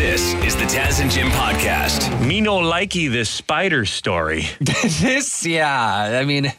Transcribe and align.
This 0.00 0.32
is 0.46 0.56
the 0.56 0.64
Taz 0.64 1.02
and 1.02 1.10
Jim 1.10 1.28
podcast. 1.28 2.26
Me 2.26 2.40
no 2.40 2.56
likey 2.56 3.12
this 3.12 3.28
spider 3.28 3.84
story. 3.84 4.46
this, 4.60 5.44
yeah. 5.44 6.18
I 6.18 6.24
mean, 6.24 6.50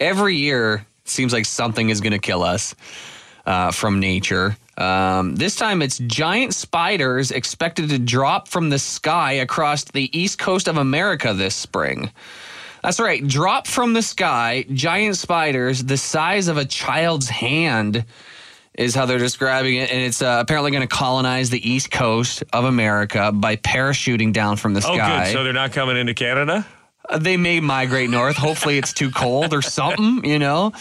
every 0.00 0.36
year 0.36 0.86
seems 1.04 1.34
like 1.34 1.44
something 1.44 1.90
is 1.90 2.00
going 2.00 2.14
to 2.14 2.18
kill 2.18 2.42
us 2.42 2.74
uh, 3.44 3.70
from 3.70 4.00
nature. 4.00 4.56
Um, 4.78 5.36
this 5.36 5.56
time 5.56 5.82
it's 5.82 5.98
giant 5.98 6.54
spiders 6.54 7.32
expected 7.32 7.90
to 7.90 7.98
drop 7.98 8.48
from 8.48 8.70
the 8.70 8.78
sky 8.78 9.32
across 9.32 9.84
the 9.84 10.18
east 10.18 10.38
coast 10.38 10.66
of 10.66 10.78
America 10.78 11.34
this 11.34 11.54
spring. 11.54 12.10
That's 12.82 12.98
right, 12.98 13.24
drop 13.28 13.66
from 13.66 13.92
the 13.92 14.02
sky, 14.02 14.64
giant 14.72 15.18
spiders 15.18 15.84
the 15.84 15.98
size 15.98 16.48
of 16.48 16.56
a 16.56 16.64
child's 16.64 17.28
hand 17.28 18.06
is 18.76 18.94
how 18.94 19.06
they're 19.06 19.18
describing 19.18 19.76
it. 19.76 19.90
And 19.90 20.00
it's 20.00 20.22
uh, 20.22 20.38
apparently 20.40 20.70
going 20.70 20.86
to 20.86 20.94
colonize 20.94 21.50
the 21.50 21.68
east 21.68 21.90
coast 21.90 22.44
of 22.52 22.64
America 22.64 23.32
by 23.32 23.56
parachuting 23.56 24.32
down 24.32 24.56
from 24.56 24.74
the 24.74 24.80
Oh, 24.86 24.94
sky. 24.96 25.24
good. 25.24 25.32
So 25.32 25.44
they're 25.44 25.52
not 25.52 25.72
coming 25.72 25.96
into 25.96 26.14
Canada? 26.14 26.66
Uh, 27.08 27.18
they 27.18 27.36
may 27.36 27.60
migrate 27.60 28.10
north. 28.10 28.36
Hopefully, 28.36 28.78
it's 28.78 28.92
too 28.92 29.10
cold 29.10 29.54
or 29.54 29.62
something, 29.62 30.24
you 30.24 30.38
know. 30.38 30.72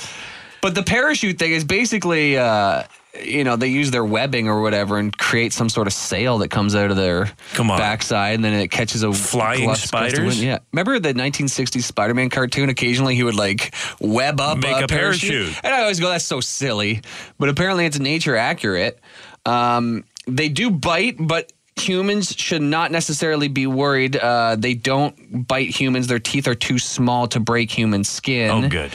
But 0.61 0.73
the 0.75 0.83
parachute 0.83 1.37
thing 1.37 1.51
is 1.51 1.63
basically, 1.63 2.37
uh, 2.37 2.83
you 3.23 3.43
know, 3.43 3.55
they 3.55 3.67
use 3.67 3.91
their 3.91 4.03
webbing 4.05 4.47
or 4.47 4.61
whatever 4.61 4.97
and 4.97 5.15
create 5.17 5.53
some 5.53 5.69
sort 5.69 5.87
of 5.87 5.93
sail 5.93 6.39
that 6.39 6.49
comes 6.49 6.75
out 6.75 6.91
of 6.91 6.97
their 6.97 7.29
Come 7.53 7.71
on. 7.71 7.77
backside, 7.77 8.35
and 8.35 8.43
then 8.43 8.53
it 8.53 8.69
catches 8.69 9.03
a 9.03 9.13
Flying 9.13 9.65
gust- 9.67 9.87
spiders? 9.87 10.43
Yeah, 10.43 10.59
remember 10.73 10.99
the 10.99 11.13
1960s 11.13 11.83
Spider-Man 11.83 12.29
cartoon? 12.29 12.69
Occasionally, 12.69 13.15
he 13.15 13.23
would 13.23 13.35
like 13.35 13.73
web 13.99 14.39
up 14.39 14.57
Make 14.59 14.81
a, 14.81 14.83
a 14.85 14.87
parachute. 14.87 15.55
and 15.63 15.73
I 15.73 15.81
always 15.81 15.99
go, 15.99 16.09
"That's 16.09 16.25
so 16.25 16.41
silly," 16.41 17.01
but 17.39 17.49
apparently, 17.49 17.85
it's 17.85 17.99
nature 17.99 18.35
accurate. 18.35 18.99
Um, 19.45 20.03
they 20.27 20.49
do 20.49 20.69
bite, 20.71 21.15
but 21.19 21.51
humans 21.77 22.33
should 22.37 22.61
not 22.61 22.91
necessarily 22.91 23.47
be 23.49 23.67
worried. 23.67 24.15
Uh, 24.15 24.55
they 24.57 24.73
don't 24.73 25.47
bite 25.47 25.69
humans; 25.69 26.07
their 26.07 26.19
teeth 26.19 26.47
are 26.47 26.55
too 26.55 26.79
small 26.79 27.27
to 27.27 27.39
break 27.39 27.69
human 27.71 28.03
skin. 28.03 28.49
Oh, 28.65 28.67
good. 28.69 28.91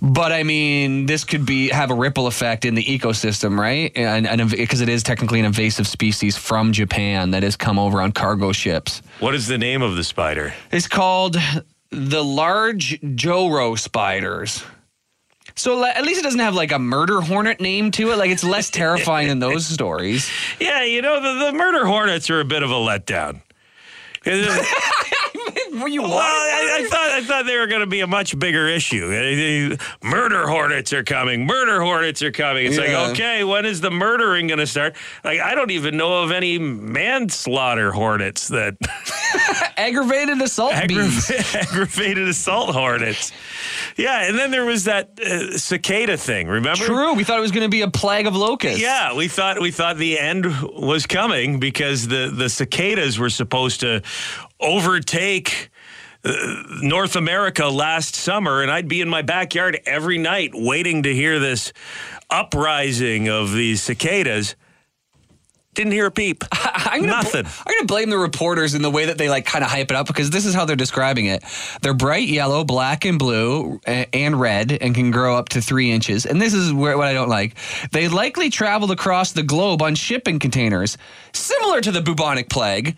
But 0.00 0.32
I 0.32 0.42
mean, 0.44 1.06
this 1.06 1.24
could 1.24 1.44
be 1.44 1.68
have 1.70 1.90
a 1.90 1.94
ripple 1.94 2.26
effect 2.26 2.64
in 2.64 2.74
the 2.74 2.84
ecosystem, 2.84 3.58
right? 3.58 3.90
And 3.96 4.50
because 4.50 4.80
it 4.80 4.88
is 4.88 5.02
technically 5.02 5.40
an 5.40 5.46
invasive 5.46 5.88
species 5.88 6.36
from 6.36 6.72
Japan 6.72 7.32
that 7.32 7.42
has 7.42 7.56
come 7.56 7.78
over 7.78 8.00
on 8.00 8.12
cargo 8.12 8.52
ships. 8.52 9.02
What 9.18 9.34
is 9.34 9.46
the 9.48 9.58
name 9.58 9.82
of 9.82 9.96
the 9.96 10.04
spider? 10.04 10.54
It's 10.70 10.86
called 10.86 11.36
the 11.90 12.22
large 12.22 13.00
Joro 13.16 13.74
spiders. 13.74 14.62
So 15.56 15.84
at 15.84 16.04
least 16.04 16.20
it 16.20 16.22
doesn't 16.22 16.38
have 16.38 16.54
like 16.54 16.70
a 16.70 16.78
murder 16.78 17.20
hornet 17.20 17.60
name 17.60 17.90
to 17.92 18.12
it. 18.12 18.18
Like 18.18 18.30
it's 18.30 18.44
less 18.44 18.70
terrifying 18.70 19.26
than 19.28 19.40
those 19.40 19.66
stories. 19.66 20.30
Yeah, 20.60 20.82
you 20.84 21.02
know, 21.02 21.20
the, 21.20 21.46
the 21.46 21.52
murder 21.52 21.86
hornets 21.86 22.30
are 22.30 22.40
a 22.40 22.44
bit 22.44 22.62
of 22.62 22.70
a 22.70 22.74
letdown. 22.74 23.40
well, 25.78 25.84
Were 25.84 25.88
you 25.88 26.02
I, 26.04 26.80
I 26.84 26.88
thought 26.88 27.10
I 27.10 27.22
thought 27.22 27.46
they 27.46 27.56
were 27.58 27.66
going 27.66 27.80
to 27.80 27.86
be 27.86 28.00
a 28.00 28.06
much 28.06 28.38
bigger 28.38 28.68
issue. 28.68 29.06
Uh, 29.06 29.76
Murder 30.06 30.46
hornets 30.48 30.92
are 30.92 31.02
coming. 31.04 31.46
Murder 31.46 31.80
hornets 31.82 32.22
are 32.22 32.30
coming. 32.32 32.66
It's 32.66 32.76
Yeah. 32.76 32.98
like, 33.00 33.10
okay, 33.12 33.44
when 33.44 33.64
is 33.64 33.80
the 33.80 33.90
murdering 33.90 34.46
going 34.48 34.58
to 34.58 34.66
start? 34.66 34.96
Like, 35.24 35.40
I 35.40 35.54
don't 35.54 35.70
even 35.70 35.96
know 35.96 36.22
of 36.22 36.30
any 36.30 36.58
manslaughter 36.58 37.92
hornets 37.92 38.48
that 38.48 38.76
aggravated 39.76 40.40
assault 40.42 40.72
bees? 40.86 41.30
aggravated, 41.30 41.54
aggravated 41.68 42.28
assault 42.28 42.70
hornets. 42.74 43.32
Yeah, 43.98 44.28
and 44.28 44.38
then 44.38 44.52
there 44.52 44.64
was 44.64 44.84
that 44.84 45.18
uh, 45.20 45.58
cicada 45.58 46.16
thing. 46.16 46.46
Remember? 46.46 46.84
True. 46.84 47.14
We 47.14 47.24
thought 47.24 47.38
it 47.38 47.42
was 47.42 47.50
going 47.50 47.64
to 47.64 47.68
be 47.68 47.82
a 47.82 47.90
plague 47.90 48.28
of 48.28 48.36
locusts. 48.36 48.80
Yeah, 48.80 49.14
we 49.14 49.26
thought 49.26 49.60
we 49.60 49.72
thought 49.72 49.96
the 49.96 50.18
end 50.18 50.46
was 50.62 51.04
coming 51.04 51.58
because 51.58 52.06
the 52.06 52.32
the 52.32 52.48
cicadas 52.48 53.18
were 53.18 53.28
supposed 53.28 53.80
to 53.80 54.02
overtake 54.60 55.70
uh, 56.24 56.32
North 56.80 57.16
America 57.16 57.66
last 57.66 58.14
summer, 58.14 58.62
and 58.62 58.70
I'd 58.70 58.86
be 58.86 59.00
in 59.00 59.08
my 59.08 59.22
backyard 59.22 59.80
every 59.84 60.18
night 60.18 60.52
waiting 60.54 61.02
to 61.02 61.12
hear 61.12 61.40
this 61.40 61.72
uprising 62.30 63.28
of 63.28 63.52
these 63.52 63.82
cicadas. 63.82 64.54
Didn't 65.78 65.92
hear 65.92 66.06
a 66.06 66.10
peep. 66.10 66.42
I'm 66.52 67.02
gonna, 67.02 67.12
Nothing. 67.12 67.46
I'm 67.46 67.74
gonna 67.76 67.86
blame 67.86 68.10
the 68.10 68.18
reporters 68.18 68.74
in 68.74 68.82
the 68.82 68.90
way 68.90 69.04
that 69.04 69.16
they 69.16 69.28
like 69.28 69.46
kind 69.46 69.62
of 69.62 69.70
hype 69.70 69.92
it 69.92 69.96
up 69.96 70.08
because 70.08 70.28
this 70.28 70.44
is 70.44 70.52
how 70.52 70.64
they're 70.64 70.74
describing 70.74 71.26
it. 71.26 71.44
They're 71.82 71.94
bright 71.94 72.26
yellow, 72.26 72.64
black 72.64 73.04
and 73.04 73.16
blue, 73.16 73.80
a- 73.86 74.12
and 74.12 74.40
red, 74.40 74.72
and 74.72 74.92
can 74.92 75.12
grow 75.12 75.36
up 75.36 75.50
to 75.50 75.60
three 75.62 75.92
inches. 75.92 76.26
And 76.26 76.42
this 76.42 76.52
is 76.52 76.72
where 76.72 76.98
what 76.98 77.06
I 77.06 77.12
don't 77.12 77.28
like. 77.28 77.54
They 77.92 78.08
likely 78.08 78.50
traveled 78.50 78.90
across 78.90 79.30
the 79.30 79.44
globe 79.44 79.80
on 79.80 79.94
shipping 79.94 80.40
containers, 80.40 80.98
similar 81.32 81.80
to 81.80 81.92
the 81.92 82.00
bubonic 82.00 82.48
plague. 82.50 82.96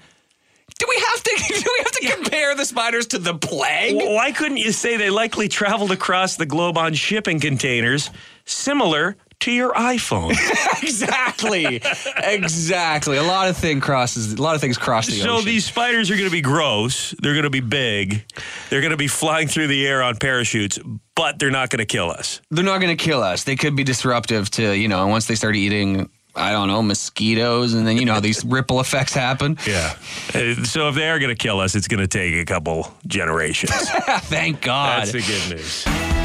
Do 0.79 0.87
we 0.89 0.97
have 0.97 1.23
to? 1.23 1.31
Do 1.63 1.71
we 1.71 1.79
have 1.85 1.93
to 1.93 2.09
compare 2.15 2.55
the 2.55 2.65
spiders 2.65 3.09
to 3.09 3.19
the 3.19 3.35
plague? 3.35 3.95
Well, 3.95 4.15
Why 4.15 4.33
couldn't 4.33 4.57
you 4.57 4.73
say 4.73 4.97
they 4.97 5.11
likely 5.11 5.49
traveled 5.49 5.93
across 5.93 6.37
the 6.37 6.47
globe 6.47 6.79
on 6.79 6.95
shipping 6.95 7.41
containers 7.41 8.09
similar 8.47 9.19
to 9.41 9.51
your 9.53 9.73
iPhone? 9.73 10.31
exactly, 10.83 11.81
exactly. 12.17 13.17
A 13.17 13.23
lot 13.23 13.49
of 13.49 13.57
thing 13.57 13.81
crosses. 13.81 14.35
A 14.35 14.43
lot 14.43 14.55
of 14.55 14.61
things 14.61 14.79
cross 14.79 15.07
the 15.07 15.13
ocean. 15.15 15.25
So 15.25 15.33
ocean. 15.37 15.47
these 15.47 15.65
spiders 15.65 16.11
are 16.11 16.15
going 16.17 16.29
to 16.29 16.33
be 16.33 16.41
gross. 16.43 17.15
They're 17.21 17.33
going 17.35 17.45
to 17.45 17.51
be 17.51 17.61
big. 17.61 18.25
They're 18.69 18.81
going 18.81 18.91
to 18.93 18.97
be 18.97 19.09
flying 19.09 19.49
through 19.49 19.69
the 19.69 19.87
air 19.87 20.03
on 20.03 20.17
parachutes, 20.17 20.79
but 21.15 21.39
they're 21.39 21.51
not 21.51 21.71
going 21.71 21.79
to 21.79 21.87
kill 21.87 22.11
us. 22.11 22.41
they're 22.51 22.65
not 22.65 22.81
going 22.81 22.97
to 22.97 23.03
kill 23.03 23.23
us. 23.23 23.45
They 23.45 23.57
could 23.57 23.77
be 23.77 23.85
disruptive 23.85 24.51
to, 24.53 24.73
you 24.77 24.89
know, 24.89 25.07
once 25.07 25.27
they 25.27 25.35
start 25.35 25.57
eating, 25.57 26.09
I 26.37 26.53
don't 26.53 26.69
know, 26.69 26.83
mosquitoes, 26.83 27.75
and 27.75 27.87
then, 27.87 27.97
you 27.97 28.05
know, 28.05 28.21
these 28.21 28.45
ripple 28.45 28.81
effects 28.81 29.13
happen. 29.15 29.59
Yeah. 29.67 29.95
Uh, 30.35 30.55
So 30.65 30.89
if 30.89 30.95
they 30.95 31.09
are 31.11 31.19
going 31.19 31.35
to 31.35 31.41
kill 31.43 31.61
us, 31.61 31.75
it's 31.75 31.89
going 31.89 32.01
to 32.01 32.07
take 32.09 32.35
a 32.35 32.45
couple 32.45 32.93
generations. 33.07 33.73
Thank 34.29 34.61
God. 34.63 35.01
That's 35.09 35.13
the 35.13 35.21
good 35.23 35.57
news. 35.57 36.20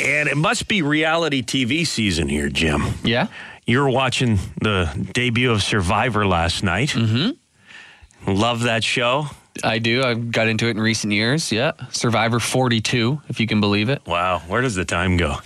And 0.00 0.28
it 0.28 0.36
must 0.36 0.68
be 0.68 0.82
reality 0.82 1.42
TV 1.42 1.86
season 1.86 2.28
here, 2.28 2.48
Jim. 2.48 2.82
yeah. 3.04 3.28
You 3.66 3.80
were 3.80 3.90
watching 3.90 4.38
the 4.62 4.88
debut 5.12 5.50
of 5.50 5.62
Survivor 5.62 6.26
last 6.26 6.62
night. 6.64 6.88
Mm-hmm. 6.90 8.32
Love 8.32 8.62
that 8.62 8.82
show. 8.82 9.26
I 9.62 9.78
do. 9.78 10.02
I 10.02 10.14
got 10.14 10.48
into 10.48 10.68
it 10.68 10.70
in 10.70 10.80
recent 10.80 11.12
years. 11.12 11.52
Yeah. 11.52 11.72
Survivor 11.90 12.40
42, 12.40 13.20
if 13.28 13.40
you 13.40 13.46
can 13.46 13.60
believe 13.60 13.88
it. 13.90 14.00
Wow, 14.06 14.38
where 14.46 14.62
does 14.62 14.74
the 14.74 14.84
time 14.84 15.16
go? 15.16 15.36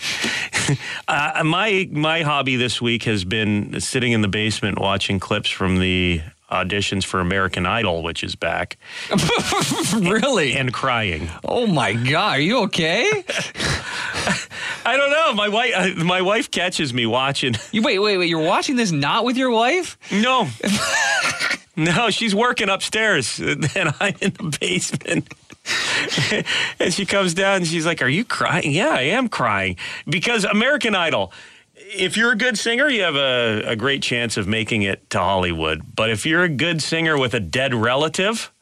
uh, 1.08 1.42
my 1.44 1.88
my 1.90 2.22
hobby 2.22 2.56
this 2.56 2.80
week 2.80 3.04
has 3.04 3.24
been 3.24 3.80
sitting 3.80 4.12
in 4.12 4.20
the 4.20 4.28
basement 4.28 4.78
watching 4.78 5.18
clips 5.18 5.48
from 5.48 5.78
the 5.78 6.20
auditions 6.50 7.04
for 7.04 7.18
American 7.20 7.64
Idol, 7.64 8.02
which 8.02 8.22
is 8.22 8.34
back, 8.36 8.76
really? 9.96 10.52
and 10.52 10.72
crying. 10.72 11.30
oh 11.44 11.66
my 11.66 11.94
God. 11.94 12.36
Are 12.36 12.40
you 12.40 12.58
okay? 12.64 13.24
I 14.84 14.96
don't 14.96 15.10
know. 15.10 15.34
My 15.34 15.48
wife 15.48 15.72
uh, 15.74 16.04
my 16.04 16.22
wife 16.22 16.50
catches 16.50 16.92
me 16.92 17.06
watching. 17.06 17.54
You 17.70 17.82
wait, 17.82 17.98
wait, 17.98 18.18
wait. 18.18 18.28
You're 18.28 18.44
watching 18.44 18.76
this 18.76 18.90
not 18.92 19.24
with 19.24 19.36
your 19.36 19.50
wife? 19.50 19.96
No. 20.10 20.48
No, 21.76 22.10
she's 22.10 22.34
working 22.34 22.68
upstairs 22.68 23.38
and 23.40 23.64
I'm 24.00 24.14
in 24.20 24.32
the 24.32 24.56
basement. 24.60 25.32
and 26.78 26.92
she 26.92 27.06
comes 27.06 27.34
down 27.34 27.56
and 27.56 27.66
she's 27.66 27.86
like, 27.86 28.02
Are 28.02 28.08
you 28.08 28.24
crying? 28.24 28.72
Yeah, 28.72 28.90
I 28.90 29.02
am 29.02 29.28
crying. 29.28 29.76
Because 30.06 30.44
American 30.44 30.94
Idol, 30.94 31.32
if 31.74 32.16
you're 32.16 32.32
a 32.32 32.36
good 32.36 32.58
singer, 32.58 32.88
you 32.88 33.02
have 33.02 33.16
a, 33.16 33.62
a 33.66 33.76
great 33.76 34.02
chance 34.02 34.36
of 34.36 34.46
making 34.46 34.82
it 34.82 35.08
to 35.10 35.18
Hollywood. 35.18 35.82
But 35.94 36.10
if 36.10 36.26
you're 36.26 36.42
a 36.42 36.48
good 36.48 36.82
singer 36.82 37.16
with 37.18 37.32
a 37.32 37.40
dead 37.40 37.74
relative, 37.74 38.52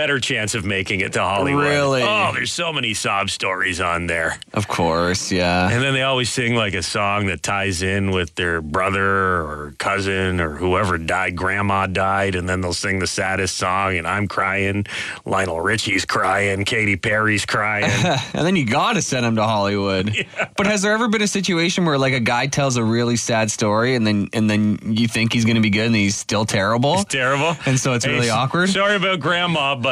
better 0.00 0.18
chance 0.18 0.54
of 0.54 0.64
making 0.64 1.00
it 1.00 1.12
to 1.12 1.20
Hollywood. 1.20 1.62
Really? 1.64 2.02
Oh, 2.02 2.30
there's 2.32 2.50
so 2.50 2.72
many 2.72 2.94
sob 2.94 3.28
stories 3.28 3.82
on 3.82 4.06
there. 4.06 4.38
Of 4.54 4.66
course. 4.66 5.30
Yeah. 5.30 5.68
And 5.70 5.82
then 5.82 5.92
they 5.92 6.00
always 6.00 6.30
sing 6.30 6.54
like 6.54 6.72
a 6.72 6.82
song 6.82 7.26
that 7.26 7.42
ties 7.42 7.82
in 7.82 8.10
with 8.10 8.34
their 8.34 8.62
brother 8.62 9.04
or 9.42 9.74
cousin 9.76 10.40
or 10.40 10.52
whoever 10.56 10.96
died. 10.96 11.36
Grandma 11.36 11.86
died, 11.86 12.34
and 12.34 12.48
then 12.48 12.62
they'll 12.62 12.72
sing 12.72 12.98
the 12.98 13.06
saddest 13.06 13.58
song. 13.58 13.98
And 13.98 14.08
I'm 14.08 14.26
crying. 14.26 14.86
Lionel 15.26 15.60
Richie's 15.60 16.06
crying. 16.06 16.64
Katy 16.64 16.96
Perry's 16.96 17.44
crying. 17.44 17.90
and 18.32 18.46
then 18.46 18.56
you 18.56 18.64
got 18.64 18.94
to 18.94 19.02
send 19.02 19.26
him 19.26 19.36
to 19.36 19.42
Hollywood. 19.42 20.16
But 20.56 20.66
has 20.66 20.82
there 20.82 20.92
ever 20.92 21.08
been 21.08 21.22
a 21.22 21.26
situation 21.26 21.86
where 21.86 21.96
like 21.96 22.12
a 22.12 22.20
guy 22.20 22.46
tells 22.46 22.76
a 22.76 22.84
really 22.84 23.16
sad 23.16 23.50
story 23.50 23.94
and 23.94 24.06
then 24.06 24.28
and 24.34 24.48
then 24.48 24.78
you 24.84 25.08
think 25.08 25.32
he's 25.32 25.46
going 25.46 25.54
to 25.56 25.62
be 25.62 25.70
good 25.70 25.86
and 25.86 25.94
he's 25.94 26.16
still 26.16 26.44
terrible? 26.44 27.02
Terrible. 27.04 27.56
And 27.64 27.78
so 27.78 27.94
it's 27.94 28.06
really 28.06 28.28
s- 28.28 28.32
awkward? 28.32 28.68
Sorry 28.68 28.96
about 28.96 29.20
Grandma, 29.20 29.74
but 29.74 29.89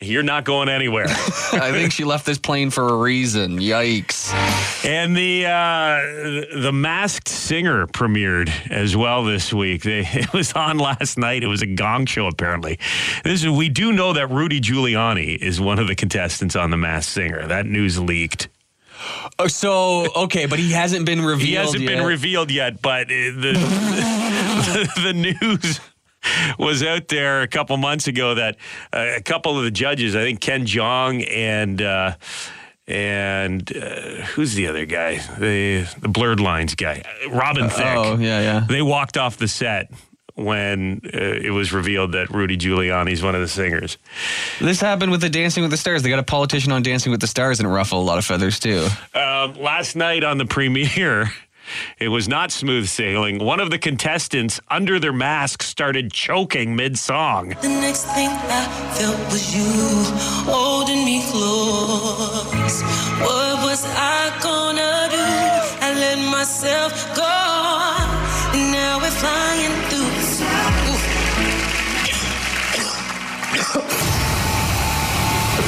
you're 0.00 0.22
not 0.22 0.44
going 0.44 0.68
anywhere. 0.68 1.06
I 1.08 1.70
think 1.72 1.92
she 1.92 2.04
left 2.04 2.26
this 2.26 2.38
plane 2.38 2.70
for 2.70 2.88
a 2.88 2.96
reason. 2.96 3.58
Yikes. 3.58 4.32
And 4.84 5.16
the 5.16 5.46
uh, 5.46 6.60
the 6.60 6.72
Masked 6.72 7.28
Singer 7.28 7.86
premiered 7.86 8.50
as 8.70 8.96
well 8.96 9.24
this 9.24 9.52
week. 9.52 9.82
They, 9.82 10.00
it 10.04 10.32
was 10.32 10.52
on 10.52 10.78
last 10.78 11.18
night. 11.18 11.42
It 11.42 11.48
was 11.48 11.62
a 11.62 11.66
gong 11.66 12.06
show 12.06 12.26
apparently. 12.26 12.78
This 13.24 13.44
is, 13.44 13.50
we 13.50 13.68
do 13.68 13.92
know 13.92 14.12
that 14.12 14.30
Rudy 14.30 14.60
Giuliani 14.60 15.36
is 15.36 15.60
one 15.60 15.78
of 15.78 15.86
the 15.86 15.94
contestants 15.94 16.56
on 16.56 16.70
the 16.70 16.76
Masked 16.76 17.12
Singer. 17.12 17.46
That 17.46 17.66
news 17.66 17.98
leaked. 17.98 18.48
Oh, 19.38 19.48
so 19.48 20.06
okay, 20.24 20.46
but 20.46 20.58
he 20.58 20.72
hasn't 20.72 21.06
been 21.06 21.20
revealed. 21.20 21.48
He 21.48 21.54
hasn't 21.54 21.82
yet. 21.82 21.96
been 21.96 22.06
revealed 22.06 22.50
yet, 22.50 22.80
but 22.80 23.06
uh, 23.06 23.08
the 23.08 24.90
the, 25.02 25.12
news 25.12 25.80
was 26.58 26.82
out 26.82 27.08
there 27.08 27.42
a 27.42 27.48
couple 27.48 27.76
months 27.76 28.06
ago 28.06 28.34
that 28.34 28.56
uh, 28.92 29.14
a 29.16 29.22
couple 29.22 29.58
of 29.58 29.64
the 29.64 29.70
judges, 29.70 30.16
I 30.16 30.22
think 30.22 30.40
Ken 30.40 30.66
Jeong 30.66 31.28
and 31.30 31.80
uh, 31.80 32.16
and 32.86 33.76
uh, 33.76 34.24
who's 34.34 34.54
the 34.54 34.66
other 34.68 34.86
guy, 34.86 35.18
the 35.38 35.88
the 36.00 36.08
blurred 36.08 36.40
lines 36.40 36.74
guy, 36.74 37.02
Robin 37.30 37.68
Thicke. 37.68 37.96
Oh 37.96 38.18
yeah, 38.18 38.40
yeah. 38.40 38.66
They 38.68 38.82
walked 38.82 39.16
off 39.16 39.36
the 39.36 39.48
set 39.48 39.90
when 40.34 41.00
uh, 41.04 41.18
it 41.18 41.52
was 41.52 41.72
revealed 41.72 42.12
that 42.12 42.30
Rudy 42.30 42.56
Giuliani's 42.56 43.22
one 43.22 43.34
of 43.34 43.40
the 43.40 43.48
singers. 43.48 43.98
This 44.60 44.80
happened 44.80 45.12
with 45.12 45.20
the 45.20 45.30
Dancing 45.30 45.62
with 45.62 45.70
the 45.70 45.76
Stars. 45.76 46.02
They 46.02 46.10
got 46.10 46.18
a 46.18 46.24
politician 46.24 46.72
on 46.72 46.82
Dancing 46.82 47.12
with 47.12 47.20
the 47.20 47.26
Stars 47.26 47.60
and 47.60 47.68
it 47.68 47.72
ruffled 47.72 48.02
a 48.02 48.04
lot 48.04 48.18
of 48.18 48.24
feathers 48.24 48.58
too. 48.58 48.88
Um, 49.14 49.54
last 49.54 49.94
night 49.94 50.24
on 50.24 50.38
the 50.38 50.44
premiere, 50.44 51.32
it 51.98 52.08
was 52.08 52.28
not 52.28 52.50
smooth 52.50 52.88
sailing. 52.88 53.38
One 53.38 53.60
of 53.60 53.70
the 53.70 53.78
contestants, 53.78 54.60
under 54.68 54.98
their 54.98 55.12
mask, 55.12 55.62
started 55.62 56.12
choking 56.12 56.76
mid 56.76 56.98
song. 56.98 57.54
The 57.60 57.68
next 57.68 58.04
thing 58.14 58.28
I 58.28 58.64
felt 58.94 59.18
was 59.32 59.54
you 59.54 59.64
holding 60.50 61.04
me 61.04 61.22
close. 61.30 62.82
What 63.20 63.64
was 63.64 63.84
I 63.96 64.30
gonna 64.42 65.08
do? 65.10 65.24
I 65.86 65.94
let 65.94 66.18
myself 66.30 66.92
go, 67.14 68.58
and 68.58 68.72
now 68.72 68.98
we're 68.98 69.10
flying 69.10 69.72
through. 69.88 70.04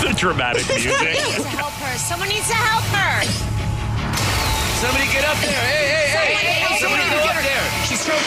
the 0.02 0.14
dramatic 0.16 0.68
music. 0.68 1.16
to 1.16 1.48
help 1.48 1.72
her. 1.72 1.98
Someone 1.98 2.28
needs 2.28 2.48
to 2.48 2.54
help 2.54 2.84
her. 2.84 3.55
Somebody 4.76 5.06
get 5.10 5.24
up 5.24 5.38
there. 5.38 5.52
Hey, 5.52 5.88
hey, 5.88 6.06
hey, 6.06 6.34
hey, 6.34 6.52
hey, 6.60 6.78
somebody 6.78 7.08
go 7.08 7.16
up 7.16 7.42
there. 7.42 7.64
She's 7.88 8.04
choking. 8.04 8.20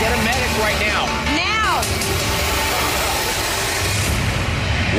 Get 0.00 0.10
a 0.12 0.18
medic 0.24 0.58
right 0.58 0.80
now. 0.80 1.06
Now. 1.36 1.80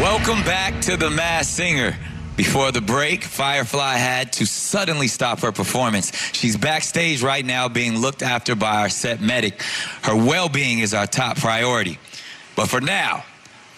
Welcome 0.01 0.41
back 0.45 0.79
to 0.83 0.95
The 0.95 1.09
Masked 1.09 1.53
Singer. 1.53 1.97
Before 2.37 2.71
the 2.71 2.79
break, 2.79 3.25
Firefly 3.25 3.95
had 3.95 4.31
to 4.33 4.45
suddenly 4.45 5.09
stop 5.09 5.41
her 5.41 5.51
performance. 5.51 6.15
She's 6.31 6.55
backstage 6.55 7.21
right 7.21 7.45
now 7.45 7.67
being 7.67 7.97
looked 7.97 8.21
after 8.21 8.55
by 8.55 8.83
our 8.83 8.89
set 8.89 9.19
medic. 9.19 9.61
Her 10.03 10.15
well 10.15 10.47
being 10.47 10.79
is 10.79 10.93
our 10.93 11.05
top 11.05 11.35
priority. 11.35 11.99
But 12.55 12.69
for 12.69 12.79
now, 12.79 13.25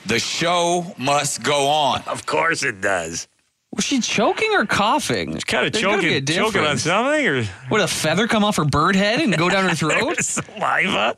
the 0.06 0.20
show 0.20 0.94
must 1.00 1.42
go 1.42 1.66
on. 1.70 2.04
of 2.06 2.28
course 2.28 2.62
it 2.62 2.82
does. 2.82 3.28
Was 3.74 3.86
she 3.86 4.02
choking 4.02 4.50
or 4.54 4.66
coughing? 4.66 5.34
She's 5.34 5.44
kind 5.46 5.66
of 5.66 5.72
There's 5.72 5.84
gotta 5.86 6.02
be 6.02 6.16
a 6.16 6.20
choking, 6.22 6.26
choking 6.36 6.60
on 6.62 6.76
difference. 6.76 6.82
something 6.84 7.28
or 7.28 7.44
Would 7.72 7.82
a 7.82 7.88
feather 7.88 8.28
come 8.28 8.44
off 8.44 8.58
her 8.58 8.66
bird 8.66 8.98
head 8.98 9.22
and 9.22 9.36
go 9.38 9.50
down 9.50 9.70
her 9.70 9.76
throat? 9.76 10.18
saliva. 10.22 11.16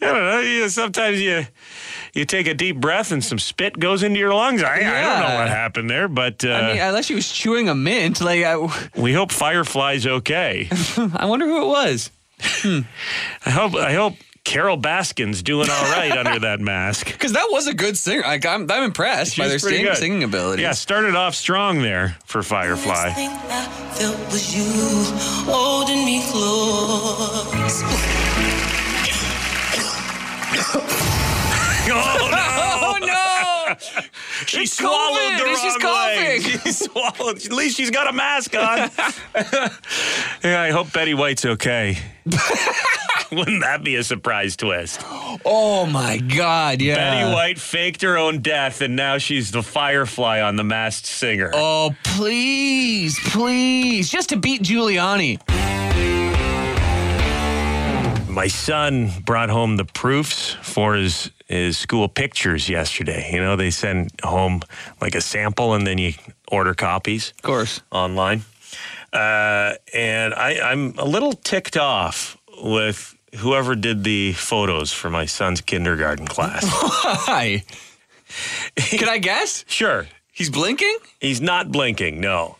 don't 0.00 0.14
know. 0.14 0.40
You, 0.40 0.68
sometimes 0.68 1.18
you 1.20 1.46
you 2.12 2.24
take 2.26 2.46
a 2.46 2.52
deep 2.54 2.76
breath 2.76 3.10
and 3.10 3.24
some 3.24 3.38
spit 3.38 3.78
goes 3.78 4.02
into 4.02 4.18
your 4.20 4.34
lungs. 4.34 4.62
I, 4.62 4.74
I 4.74 4.78
don't 4.78 4.84
know 4.84 4.90
Yeah. 4.92 5.38
what 5.40 5.48
happened 5.48 5.88
there, 5.88 6.06
but 6.08 6.44
uh, 6.44 6.50
I 6.50 6.72
mean, 6.74 6.82
unless 6.82 7.06
she 7.06 7.14
was 7.14 7.32
chewing 7.32 7.68
a 7.70 7.74
mint, 7.74 8.20
like 8.20 8.44
I, 8.44 8.56
we 9.00 9.14
hope 9.14 9.32
Firefly's 9.32 10.06
okay. 10.06 10.68
I 11.14 11.24
wonder 11.24 11.46
who 11.46 11.62
it 11.62 11.66
was. 11.68 12.10
I 13.46 13.50
hope 13.50 13.74
I 13.76 13.94
hope 13.94 14.14
Carole 14.44 14.76
Baskin's 14.78 15.42
doing 15.42 15.68
all 15.70 15.84
right 15.92 16.12
under 16.12 16.38
that 16.40 16.60
mask. 16.72 17.06
Because 17.06 17.32
that 17.32 17.48
was 17.50 17.66
a 17.66 17.74
good 17.74 17.96
singer. 17.96 18.22
Like 18.22 18.44
I'm, 18.46 18.70
I'm 18.70 18.84
impressed 18.84 19.36
by 19.38 19.48
their 19.48 19.58
sing, 19.58 19.86
singing 19.94 20.22
ability. 20.22 20.62
Yeah, 20.62 20.72
started 20.72 21.16
off 21.16 21.34
strong 21.34 21.80
there 21.82 22.16
for 22.26 22.38
Next 22.38 22.48
Firefly. 22.48 23.10
thing 23.12 23.30
I 23.30 23.66
felt 23.94 24.18
was 24.30 24.54
you 24.54 24.62
holding 25.50 26.04
me 26.04 26.22
close. 26.30 27.82
Oh 31.86 32.28
no! 32.30 32.36
Oh 32.86 32.96
no! 33.00 33.74
She 34.46 34.62
It's 34.62 34.72
swallowed 34.76 35.20
COVID, 35.20 35.38
the 35.38 35.44
and 35.48 35.58
she's 35.58 35.76
wrong 35.84 35.94
way. 35.94 36.38
coughing. 36.40 36.60
She 36.60 36.72
swallowed. 36.72 37.36
At 37.44 37.52
least 37.52 37.76
she's 37.76 37.90
got 37.90 38.08
a 38.08 38.12
mask 38.12 38.54
on. 38.56 38.90
yeah, 40.42 40.62
I 40.62 40.70
hope 40.70 40.92
Betty 40.92 41.14
White's 41.14 41.44
okay. 41.44 41.98
Wouldn't 43.38 43.62
that 43.62 43.82
be 43.82 43.96
a 43.96 44.04
surprise 44.04 44.56
twist? 44.56 45.00
Oh 45.44 45.86
my 45.86 46.18
God! 46.18 46.80
Yeah. 46.80 46.96
Betty 46.96 47.34
White 47.34 47.58
faked 47.58 48.02
her 48.02 48.16
own 48.16 48.40
death, 48.40 48.80
and 48.80 48.96
now 48.96 49.18
she's 49.18 49.50
the 49.50 49.62
Firefly 49.62 50.40
on 50.40 50.56
The 50.56 50.64
Masked 50.64 51.06
Singer. 51.06 51.50
Oh 51.54 51.94
please, 52.04 53.18
please, 53.30 54.10
just 54.10 54.28
to 54.30 54.36
beat 54.36 54.62
Giuliani. 54.62 55.40
My 58.28 58.48
son 58.48 59.10
brought 59.24 59.48
home 59.48 59.76
the 59.76 59.84
proofs 59.84 60.54
for 60.62 60.94
his 60.94 61.30
his 61.46 61.78
school 61.78 62.08
pictures 62.08 62.68
yesterday. 62.68 63.30
You 63.32 63.40
know, 63.40 63.54
they 63.56 63.70
send 63.70 64.10
home 64.22 64.62
like 65.00 65.14
a 65.14 65.20
sample, 65.20 65.74
and 65.74 65.86
then 65.86 65.98
you 65.98 66.14
order 66.50 66.74
copies. 66.74 67.30
Of 67.30 67.42
course. 67.42 67.80
online. 67.92 68.44
Uh, 69.12 69.74
and 69.94 70.34
I, 70.34 70.72
I'm 70.72 70.94
a 70.98 71.04
little 71.04 71.32
ticked 71.32 71.76
off 71.76 72.36
with 72.62 73.13
whoever 73.36 73.74
did 73.74 74.04
the 74.04 74.32
photos 74.34 74.92
for 74.92 75.10
my 75.10 75.26
son's 75.26 75.60
kindergarten 75.60 76.26
class. 76.26 76.64
Hi. 76.66 77.64
Can 78.76 79.08
I 79.08 79.18
guess? 79.18 79.64
sure, 79.68 80.06
He's 80.32 80.50
blinking. 80.50 80.96
he's 81.20 81.40
not 81.40 81.70
blinking. 81.70 82.20
No. 82.20 82.56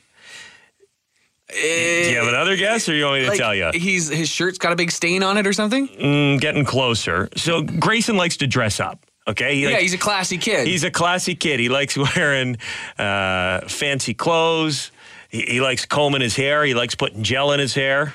Do 1.50 1.58
you 1.58 2.16
have 2.18 2.26
another 2.28 2.56
guess, 2.56 2.88
or 2.88 2.94
you 2.94 3.04
want 3.04 3.16
me 3.18 3.24
to 3.24 3.28
Like, 3.30 3.38
tell 3.38 3.54
you? 3.54 3.70
He's 3.74 4.08
his 4.08 4.28
shirt's 4.28 4.58
got 4.58 4.72
a 4.72 4.76
big 4.76 4.90
stain 4.90 5.22
on 5.22 5.36
it 5.36 5.46
or 5.46 5.52
something. 5.52 5.88
Mm, 5.88 6.40
getting 6.40 6.64
closer. 6.64 7.28
So 7.36 7.62
Grayson 7.62 8.16
likes 8.16 8.38
to 8.38 8.46
dress 8.46 8.80
up. 8.80 9.04
Okay, 9.28 9.54
He 9.56 9.62
yeah, 9.62 9.70
likes- 9.70 9.82
he's 9.82 9.94
a 9.94 9.98
classy 9.98 10.38
kid. 10.38 10.66
He's 10.66 10.84
a 10.84 10.90
classy 10.90 11.34
kid. 11.34 11.60
He 11.60 11.68
likes 11.68 11.96
wearing 12.16 12.56
uh, 12.98 13.60
fancy 13.68 14.14
clothes. 14.14 14.90
He, 15.28 15.42
he 15.42 15.60
likes 15.60 15.84
combing 15.86 16.20
his 16.22 16.34
hair. 16.36 16.64
He 16.64 16.74
likes 16.74 16.94
putting 16.94 17.22
gel 17.22 17.52
in 17.52 17.60
his 17.60 17.74
hair. 17.74 18.14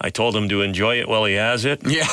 I 0.00 0.10
told 0.10 0.34
him 0.34 0.48
to 0.48 0.62
enjoy 0.62 0.98
it 1.00 1.08
while 1.08 1.24
he 1.24 1.34
has 1.34 1.64
it. 1.64 1.80
yeah. 1.86 2.04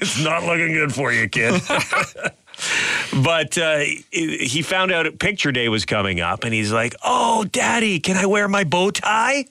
it's 0.00 0.22
not 0.22 0.44
looking 0.44 0.72
good 0.72 0.94
for 0.94 1.12
you, 1.12 1.28
kid. 1.28 1.60
but 3.22 3.56
uh, 3.56 3.78
he 4.10 4.38
he 4.38 4.62
found 4.62 4.92
out 4.92 5.18
picture 5.18 5.52
day 5.52 5.68
was 5.68 5.84
coming 5.84 6.20
up, 6.20 6.44
and 6.44 6.52
he's 6.52 6.72
like, 6.72 6.94
"Oh, 7.02 7.44
Daddy, 7.44 8.00
can 8.00 8.16
I 8.16 8.26
wear 8.26 8.48
my 8.48 8.64
bow 8.64 8.90
tie?" 8.90 9.46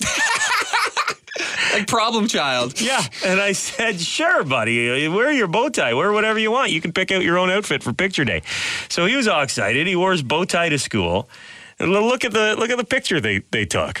like 1.72 1.86
problem 1.86 2.26
child. 2.28 2.80
Yeah, 2.80 3.02
and 3.24 3.40
I 3.40 3.52
said, 3.52 4.00
"Sure, 4.00 4.44
buddy. 4.44 5.08
Wear 5.08 5.32
your 5.32 5.48
bow 5.48 5.68
tie. 5.68 5.94
Wear 5.94 6.12
whatever 6.12 6.38
you 6.38 6.50
want. 6.50 6.70
You 6.70 6.80
can 6.80 6.92
pick 6.92 7.10
out 7.12 7.22
your 7.22 7.38
own 7.38 7.50
outfit 7.50 7.82
for 7.82 7.92
picture 7.92 8.24
day." 8.24 8.42
So 8.88 9.06
he 9.06 9.16
was 9.16 9.26
all 9.26 9.42
excited. 9.42 9.86
He 9.86 9.96
wore 9.96 10.12
his 10.12 10.22
bow 10.22 10.44
tie 10.44 10.68
to 10.68 10.78
school. 10.78 11.28
And 11.78 11.92
look 11.92 12.26
at 12.26 12.32
the 12.32 12.56
look 12.58 12.68
at 12.68 12.76
the 12.76 12.84
picture 12.84 13.20
they 13.20 13.38
they 13.50 13.64
took. 13.64 13.98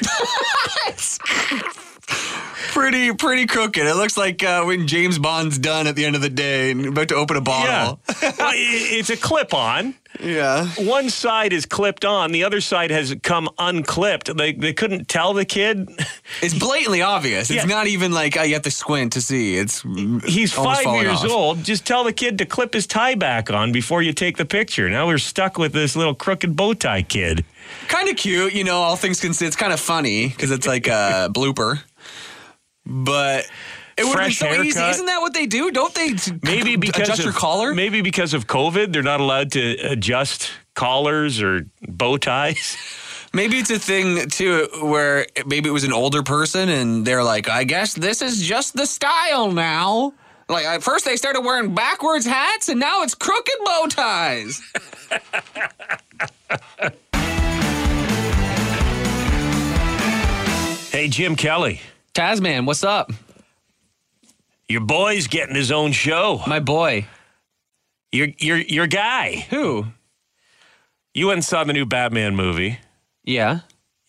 Pretty, 2.72 3.12
pretty 3.12 3.46
crooked. 3.46 3.84
It 3.84 3.94
looks 3.96 4.16
like 4.16 4.44
uh, 4.44 4.62
when 4.64 4.86
James 4.86 5.18
Bond's 5.18 5.58
done 5.58 5.86
at 5.88 5.96
the 5.96 6.04
end 6.04 6.14
of 6.14 6.22
the 6.22 6.28
day 6.30 6.70
and 6.70 6.86
about 6.86 7.08
to 7.08 7.16
open 7.16 7.36
a 7.36 7.40
yeah, 7.40 7.44
bottle. 7.44 8.00
well, 8.22 8.52
it's 8.54 9.10
a 9.10 9.16
clip 9.16 9.52
on. 9.52 9.94
Yeah. 10.20 10.66
one 10.78 11.08
side 11.08 11.52
is 11.52 11.66
clipped 11.66 12.04
on, 12.04 12.32
the 12.32 12.42
other 12.44 12.60
side 12.60 12.90
has 12.90 13.14
come 13.22 13.48
unclipped. 13.58 14.36
They 14.36 14.52
they 14.52 14.72
couldn't 14.72 15.08
tell 15.08 15.34
the 15.34 15.44
kid. 15.44 15.88
It's 16.42 16.56
blatantly 16.58 17.00
obvious. 17.02 17.48
It's 17.50 17.62
Yeah. 17.64 17.64
not 17.76 17.86
even 17.86 18.12
like 18.12 18.36
uh, 18.36 18.42
you 18.42 18.54
have 18.54 18.62
to 18.62 18.70
squint 18.72 19.12
to 19.14 19.20
see. 19.20 19.56
It's 19.56 19.82
He's 20.24 20.52
five 20.52 20.84
years 21.02 21.24
off. 21.24 21.30
old. 21.30 21.64
Just 21.64 21.86
tell 21.86 22.02
the 22.04 22.12
kid 22.12 22.38
to 22.38 22.46
clip 22.46 22.74
his 22.74 22.86
tie 22.86 23.14
back 23.14 23.50
on 23.50 23.72
before 23.72 24.02
you 24.02 24.12
take 24.12 24.36
the 24.36 24.44
picture. 24.44 24.88
Now 24.90 25.06
we're 25.06 25.18
stuck 25.18 25.58
with 25.58 25.72
this 25.72 25.94
little 25.96 26.14
crooked 26.14 26.54
bow 26.56 26.74
tie 26.74 27.02
kid. 27.02 27.44
Kind 27.88 28.08
of 28.08 28.16
cute, 28.16 28.52
you 28.52 28.64
know. 28.64 28.78
All 28.78 28.96
things 28.96 29.20
considered, 29.20 29.48
it's 29.48 29.56
kind 29.56 29.72
of 29.72 29.78
funny 29.80 30.28
because 30.28 30.50
it's 30.50 30.66
like 30.66 30.88
a 30.88 31.30
blooper. 31.32 31.80
But 32.90 33.48
it 33.96 34.04
would 34.04 34.14
Fresh 34.14 34.38
so 34.38 34.50
easy. 34.62 34.80
Isn't 34.80 35.06
that 35.06 35.20
what 35.20 35.32
they 35.32 35.46
do? 35.46 35.70
Don't 35.70 35.94
they 35.94 36.14
Maybe 36.42 36.74
because 36.76 37.02
adjust 37.02 37.20
of, 37.20 37.24
your 37.26 37.34
collar? 37.34 37.72
Maybe 37.72 38.02
because 38.02 38.34
of 38.34 38.48
COVID, 38.48 38.92
they're 38.92 39.02
not 39.02 39.20
allowed 39.20 39.52
to 39.52 39.76
adjust 39.76 40.50
collars 40.74 41.40
or 41.40 41.66
bow 41.88 42.16
ties. 42.16 42.76
Maybe 43.32 43.58
it's 43.58 43.70
a 43.70 43.78
thing 43.78 44.28
too 44.28 44.66
where 44.82 45.24
maybe 45.46 45.68
it 45.68 45.72
was 45.72 45.84
an 45.84 45.92
older 45.92 46.24
person 46.24 46.68
and 46.68 47.06
they're 47.06 47.22
like, 47.22 47.48
I 47.48 47.62
guess 47.62 47.94
this 47.94 48.22
is 48.22 48.42
just 48.42 48.74
the 48.74 48.86
style 48.86 49.52
now. 49.52 50.14
Like 50.48 50.64
at 50.64 50.82
first 50.82 51.04
they 51.04 51.14
started 51.14 51.42
wearing 51.42 51.72
backwards 51.72 52.26
hats 52.26 52.68
and 52.68 52.80
now 52.80 53.04
it's 53.04 53.14
crooked 53.14 53.54
bow 53.64 53.86
ties. 53.88 54.60
Hey, 60.90 61.06
Jim 61.06 61.36
Kelly, 61.36 61.80
Tasman, 62.14 62.66
what's 62.66 62.84
up? 62.84 63.10
your 64.68 64.80
boy's 64.80 65.26
getting 65.26 65.56
his 65.56 65.72
own 65.72 65.90
show. 65.92 66.40
My 66.46 66.60
boy. 66.60 67.06
Your 68.12 68.28
your 68.38 68.56
your 68.56 68.86
guy. 68.86 69.46
Who? 69.50 69.86
You 71.12 71.26
went 71.26 71.38
and 71.38 71.44
saw 71.44 71.64
the 71.64 71.72
new 71.72 71.86
Batman 71.86 72.36
movie. 72.36 72.78
Yeah. 73.24 73.60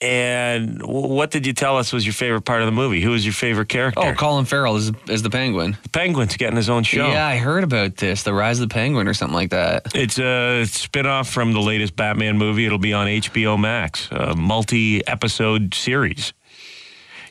And 0.02 0.82
what 0.82 1.30
did 1.30 1.46
you 1.46 1.54
tell 1.54 1.78
us 1.78 1.94
was 1.94 2.06
your 2.06 2.14
favorite 2.14 2.42
part 2.42 2.62
of 2.62 2.66
the 2.66 2.72
movie? 2.72 3.02
Who 3.02 3.12
was 3.12 3.24
your 3.24 3.34
favorite 3.34 3.70
character? 3.70 4.02
Oh, 4.04 4.14
Colin 4.14 4.46
Farrell 4.46 4.76
is, 4.76 4.92
is 5.08 5.22
the 5.22 5.30
penguin. 5.30 5.78
the 5.84 5.90
Penguin's 5.90 6.38
getting 6.38 6.56
his 6.56 6.70
own 6.72 6.82
show. 6.82 7.08
Yeah, 7.08 7.28
I 7.28 7.38
heard 7.38 7.64
about 7.64 7.98
this. 7.98 8.24
The 8.24 8.34
Rise 8.34 8.60
of 8.60 8.68
the 8.68 8.74
Penguin 8.74 9.08
or 9.08 9.14
something 9.14 9.36
like 9.36 9.52
that. 9.52 9.92
It's 9.94 10.18
a 10.18 10.66
spin-off 10.66 11.30
from 11.30 11.54
the 11.54 11.60
latest 11.60 11.96
Batman 11.96 12.40
movie. 12.40 12.66
It'll 12.66 12.80
be 12.80 12.94
on 12.94 13.06
HBO 13.06 13.60
Max, 13.60 14.10
a 14.12 14.36
multi-episode 14.36 15.76
series. 15.76 16.34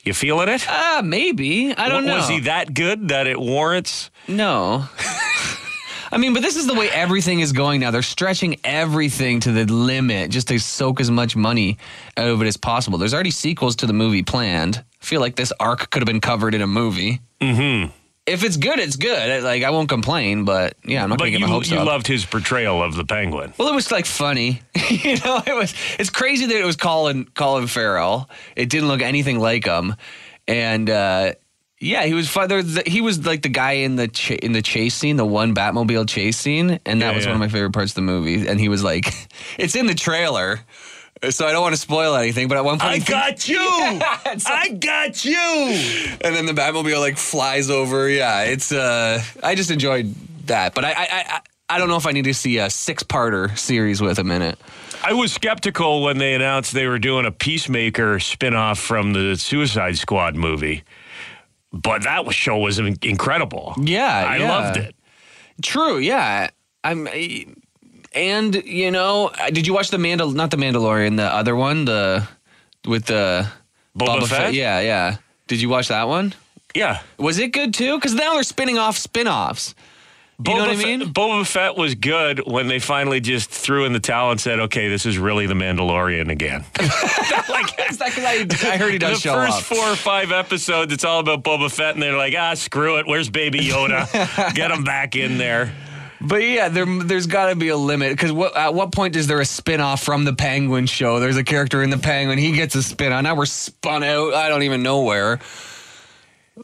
You 0.05 0.15
feeling 0.15 0.49
it? 0.49 0.65
Ah, 0.69 1.03
maybe. 1.05 1.75
I 1.75 1.89
don't 1.89 2.07
know. 2.07 2.17
Was 2.17 2.29
he 2.29 2.41
that 2.41 2.73
good 2.73 3.09
that 3.09 3.27
it 3.27 3.39
warrants? 3.39 4.11
No. 4.27 4.87
I 6.13 6.19
mean, 6.19 6.35
but 6.35 6.43
this 6.43 6.57
is 6.57 6.67
the 6.67 6.75
way 6.75 6.91
everything 6.91 7.41
is 7.41 7.53
going 7.53 7.81
now. 7.81 7.91
They're 7.93 8.03
stretching 8.03 8.59
everything 8.65 9.39
to 9.41 9.53
the 9.53 9.65
limit 9.67 10.31
just 10.31 10.49
to 10.49 10.59
soak 10.59 11.01
as 11.01 11.11
much 11.11 11.37
money 11.37 11.79
out 12.17 12.29
of 12.29 12.43
it 12.43 12.47
as 12.47 12.57
possible. 12.57 12.99
There's 12.99 13.15
already 13.15 13.31
sequels 13.31 13.77
to 13.77 13.87
the 13.87 13.93
movie 13.93 14.23
planned. 14.23 14.83
I 15.01 15.05
feel 15.05 15.21
like 15.21 15.37
this 15.37 15.53
arc 15.61 15.91
could 15.91 16.03
have 16.03 16.07
been 16.07 16.21
covered 16.21 16.55
in 16.55 16.63
a 16.63 16.67
movie. 16.67 17.21
Mm-hmm. 17.41 17.93
If 18.31 18.45
it's 18.45 18.57
good, 18.57 18.79
it's 18.79 18.97
good. 18.97 19.43
Like 19.43 19.63
I 19.63 19.71
won't 19.71 19.89
complain, 19.89 20.45
but 20.45 20.75
yeah, 20.85 21.03
I'm 21.03 21.09
not 21.11 21.19
But 21.19 21.25
gonna 21.25 21.31
get 21.33 21.41
you, 21.41 21.47
my 21.47 21.53
hopes 21.53 21.71
you 21.71 21.79
up. 21.79 21.87
loved 21.87 22.07
his 22.07 22.25
portrayal 22.25 22.83
of 22.83 22.95
the 22.97 23.05
Penguin. 23.05 23.53
Well, 23.59 23.69
it 23.69 23.75
was 23.75 23.91
like 23.91 24.07
funny, 24.07 24.63
you 24.91 25.17
know. 25.19 25.43
It 25.47 25.55
was. 25.55 25.75
It's 25.99 26.11
crazy 26.11 26.47
that 26.47 26.57
it 26.57 26.65
was 26.65 26.77
Colin 26.77 27.25
Colin 27.35 27.67
Farrell. 27.67 28.29
It 28.57 28.69
didn't 28.71 28.89
look 28.89 29.03
anything 29.03 29.39
like 29.39 29.65
him, 29.67 29.95
and 30.49 30.89
uh, 30.89 31.33
yeah, 31.81 32.05
he 32.05 32.15
was 32.15 32.29
fun. 32.29 32.49
There, 32.49 32.63
the, 32.63 32.83
he 32.87 33.01
was 33.01 33.25
like 33.25 33.43
the 33.43 33.49
guy 33.49 33.73
in 33.73 33.97
the 33.97 34.09
ch- 34.09 34.33
in 34.33 34.53
the 34.53 34.63
chase 34.63 34.95
scene, 34.95 35.17
the 35.17 35.25
one 35.25 35.55
Batmobile 35.55 36.09
chase 36.09 36.37
scene, 36.37 36.79
and 36.87 37.01
that 37.03 37.11
Yeah, 37.11 37.15
was 37.15 37.25
yeah. 37.25 37.31
one 37.31 37.37
of 37.37 37.41
my 37.41 37.49
favorite 37.49 37.73
parts 37.73 37.93
of 37.93 37.97
the 37.97 38.03
movie. 38.03 38.47
And 38.47 38.61
he 38.61 38.69
was 38.69 38.85
like, 38.85 39.13
it's 39.59 39.75
in 39.77 39.87
the 39.87 39.95
trailer, 39.95 40.61
so 41.29 41.47
I 41.47 41.53
don't 41.53 41.63
want 41.63 41.75
to 41.75 41.81
spoil 41.81 42.15
anything. 42.17 42.49
But 42.49 42.57
at 42.57 42.65
one 42.65 42.79
point, 42.79 42.91
I 42.91 42.95
he 42.95 43.01
thinks- 43.01 43.11
got 43.11 43.49
you. 43.49 43.59
it's 44.33 44.47
I 44.47 44.69
got 44.71 45.25
you. 45.25 45.39
and 46.23 46.35
then 46.35 46.47
the 46.47 46.53
Batmobile 46.53 46.99
like 47.01 47.17
flies 47.19 47.69
over. 47.71 48.09
Yeah, 48.09 48.43
it's. 48.45 48.73
uh 48.73 49.23
I 49.43 49.55
just 49.55 49.71
enjoyed 49.71 50.15
that, 50.47 50.75
but 50.75 50.85
I 50.85 50.93
I 50.93 51.07
I, 51.11 51.41
I 51.71 51.79
don't 51.79 51.89
know 51.89 51.97
if 51.97 52.07
I 52.07 52.13
need 52.13 52.25
to 52.25 52.35
see 52.35 52.59
a 52.59 52.71
six 52.71 53.03
parter 53.03 53.57
series 53.59 54.01
with 54.01 54.19
him 54.19 54.31
in 54.31 54.43
it. 54.43 54.59
I 55.03 55.13
was 55.15 55.33
skeptical 55.33 56.03
when 56.03 56.19
they 56.19 56.35
announced 56.35 56.73
they 56.73 56.87
were 56.87 56.99
doing 56.99 57.25
a 57.25 57.31
Peacemaker 57.31 58.21
spin-off 58.21 58.79
from 58.79 59.15
the 59.15 59.35
Suicide 59.37 59.97
Squad 59.97 60.35
movie. 60.35 60.83
But 61.73 62.03
that 62.03 62.31
show 62.35 62.59
was 62.59 62.79
incredible. 62.79 63.75
Yeah, 63.81 64.05
I 64.29 64.37
yeah. 64.39 64.49
loved 64.49 64.77
it. 64.77 64.95
True, 65.63 65.99
yeah. 65.99 66.51
I'm 66.83 67.07
and 68.13 68.55
you 68.65 68.91
know, 68.91 69.31
did 69.53 69.67
you 69.67 69.75
watch 69.75 69.91
the 69.91 69.97
Mandal 69.97 70.35
not 70.35 70.51
the 70.51 70.57
Mandalorian, 70.57 71.17
the 71.17 71.25
other 71.25 71.55
one, 71.57 71.85
the 71.85 72.27
with 72.87 73.07
the 73.07 73.47
Boba 73.99 74.27
Fett? 74.27 74.55
Yeah, 74.55 74.81
yeah. 74.81 75.17
Did 75.47 75.61
you 75.61 75.69
watch 75.69 75.89
that 75.89 76.09
one? 76.09 76.35
Yeah. 76.75 77.01
Was 77.19 77.39
it 77.39 77.53
good 77.53 77.75
too? 77.75 77.97
Because 77.97 78.15
now 78.15 78.35
they're 78.35 78.43
spinning 78.45 78.79
off 78.79 78.97
spin-offs. 78.97 79.75
You 80.47 80.55
know 80.55 80.61
what 80.61 80.71
I 80.71 80.77
Fe- 80.77 80.97
mean? 80.97 81.13
Boba 81.13 81.47
Fett 81.47 81.77
was 81.77 81.95
good 81.95 82.41
when 82.47 82.67
they 82.69 82.79
finally 82.79 83.21
just 83.21 83.51
threw 83.51 83.85
in 83.85 83.93
the 83.93 84.01
towel 84.01 84.31
and 84.31 84.41
said, 84.41 84.59
"Okay, 84.61 84.89
this 84.89 85.05
is 85.05 85.19
really 85.19 85.47
the 85.47 85.55
Mandalorian 85.55 86.31
again." 86.31 86.65
like 87.51 87.79
Exactly. 87.91 88.25
I, 88.25 88.47
I 88.73 88.77
heard 88.79 88.93
he 88.93 88.99
the 88.99 89.07
does 89.09 89.21
show 89.21 89.35
first 89.35 89.59
up. 89.59 89.65
four 89.65 89.85
or 89.85 89.97
five 89.97 90.33
episodes, 90.33 90.93
it's 90.95 91.05
all 91.05 91.21
about 91.21 91.43
Boba 91.43 91.71
Fett, 91.71 91.93
and 91.95 92.03
they're 92.03 92.17
like, 92.17 92.35
"Ah, 92.39 92.55
screw 92.55 92.99
it. 92.99 93.07
Where's 93.07 93.29
Baby 93.29 93.59
Yoda? 93.61 94.55
Get 94.55 94.71
him 94.71 94.83
back 94.85 95.15
in 95.17 95.37
there." 95.37 95.75
But 96.23 96.43
yeah, 96.43 96.69
there, 96.69 96.85
there's 96.85 97.27
got 97.27 97.49
to 97.49 97.57
be 97.57 97.69
a 97.69 97.77
limit 97.77 98.11
because 98.11 98.31
what, 98.31 98.55
at 98.57 98.75
what 98.75 98.93
point 98.93 99.17
is 99.17 99.27
there 99.27 99.41
a 99.41 99.45
spin 99.47 99.81
off 99.81 100.03
from 100.03 100.25
the 100.25 100.35
Penguin 100.35 100.87
show? 100.87 101.19
There's 101.19 101.39
a 101.39 101.45
character 101.45 101.83
in 101.83 101.89
the 101.91 101.97
Penguin, 101.99 102.39
he 102.39 102.53
gets 102.53 102.75
a 102.75 102.83
spin 102.83 103.13
on. 103.13 103.25
Now 103.25 103.35
we're 103.37 103.47
spun 103.47 104.03
out. 104.05 104.35
I 104.35 104.49
don't 104.51 104.63
even 104.63 104.83
know 104.83 105.03
where. 105.03 105.39